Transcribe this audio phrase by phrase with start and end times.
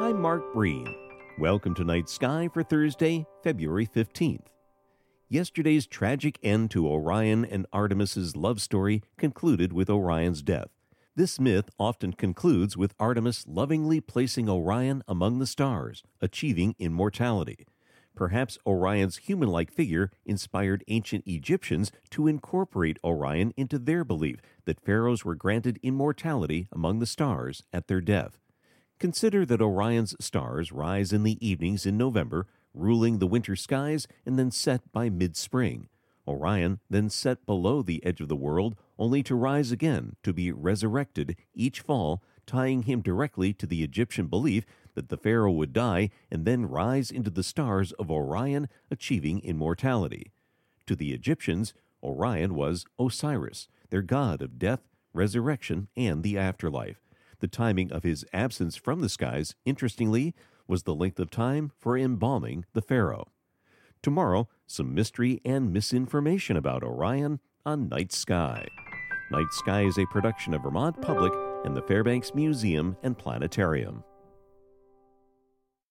[0.00, 0.96] I'm Mark Breen.
[1.38, 4.46] Welcome to Night Sky for Thursday, February 15th.
[5.28, 10.68] Yesterday's tragic end to Orion and Artemis's love story concluded with Orion's death.
[11.16, 17.66] This myth often concludes with Artemis lovingly placing Orion among the stars, achieving immortality.
[18.16, 24.80] Perhaps Orion's human like figure inspired ancient Egyptians to incorporate Orion into their belief that
[24.80, 28.38] pharaohs were granted immortality among the stars at their death.
[29.00, 34.38] Consider that Orion's stars rise in the evenings in November, ruling the winter skies, and
[34.38, 35.88] then set by mid spring.
[36.28, 40.52] Orion then set below the edge of the world, only to rise again to be
[40.52, 46.10] resurrected each fall, tying him directly to the Egyptian belief that the pharaoh would die
[46.30, 50.30] and then rise into the stars of Orion, achieving immortality.
[50.86, 54.82] To the Egyptians, Orion was Osiris, their god of death,
[55.14, 57.00] resurrection, and the afterlife.
[57.40, 60.34] The timing of his absence from the skies, interestingly,
[60.68, 63.26] was the length of time for embalming the pharaoh.
[64.02, 68.66] Tomorrow, some mystery and misinformation about Orion on Night Sky.
[69.30, 71.32] Night Sky is a production of Vermont Public
[71.64, 74.04] and the Fairbanks Museum and Planetarium.